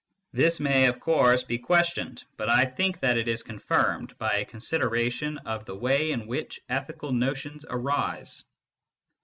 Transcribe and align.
This 0.33 0.59
may, 0.59 0.87
of 0.87 0.99
course, 0.99 1.43
be 1.43 1.59
questioned, 1.59 2.23
but 2.35 2.49
I 2.49 2.65
think 2.65 3.01
that 3.01 3.17
it 3.19 3.27
is 3.27 3.43
confirmed 3.43 4.17
by 4.17 4.37
a 4.37 4.45
consideration 4.45 5.37
of 5.45 5.65
the 5.65 5.75
way 5.77 6.09
in 6.11 6.25
which 6.25 6.59
ethical 6.69 7.11
notions 7.11 7.65
arise. 7.69 8.43